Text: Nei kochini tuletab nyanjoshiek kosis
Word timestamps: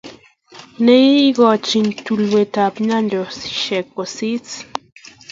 Nei 0.83 1.29
kochini 1.37 1.93
tuletab 2.05 2.73
nyanjoshiek 2.87 3.87
kosis 3.95 4.49